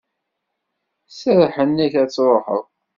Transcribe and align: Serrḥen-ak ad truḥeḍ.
Serrḥen-ak 1.19 1.93
ad 2.01 2.09
truḥeḍ. 2.15 2.65